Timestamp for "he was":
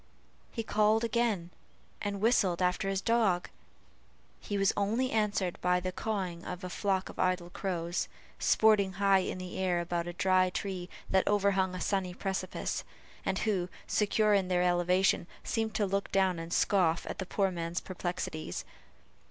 4.39-4.73